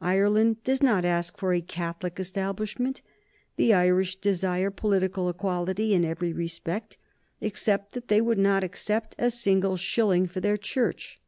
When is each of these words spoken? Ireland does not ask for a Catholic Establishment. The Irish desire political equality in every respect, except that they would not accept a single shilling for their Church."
Ireland 0.00 0.64
does 0.64 0.82
not 0.82 1.04
ask 1.04 1.36
for 1.36 1.52
a 1.52 1.60
Catholic 1.60 2.18
Establishment. 2.18 3.02
The 3.56 3.74
Irish 3.74 4.16
desire 4.16 4.70
political 4.70 5.28
equality 5.28 5.92
in 5.92 6.06
every 6.06 6.32
respect, 6.32 6.96
except 7.42 7.92
that 7.92 8.08
they 8.08 8.22
would 8.22 8.38
not 8.38 8.64
accept 8.64 9.14
a 9.18 9.30
single 9.30 9.76
shilling 9.76 10.26
for 10.26 10.40
their 10.40 10.56
Church." 10.56 11.20